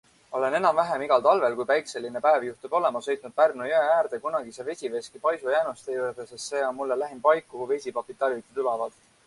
Olen 0.37 0.53
enam-vähem 0.59 1.01
igal 1.07 1.19
talvel, 1.27 1.57
kui 1.59 1.67
päikseline 1.71 2.21
päev 2.27 2.45
juhtub 2.47 2.73
olema, 2.79 3.03
sõitnud 3.09 3.35
Pärnu 3.41 3.69
jõe 3.73 3.83
äärde 3.99 4.21
kunagise 4.25 4.67
vesiveski 4.71 5.23
paisu 5.29 5.55
jäänuste 5.57 5.99
juurde, 6.01 6.29
sest 6.33 6.49
see 6.53 6.67
on 6.71 6.77
mulle 6.83 7.01
lähim 7.05 7.23
paik, 7.31 7.49
kuhu 7.55 7.73
vesipapid 7.77 8.23
talviti 8.25 8.61
tulevad. 8.61 9.01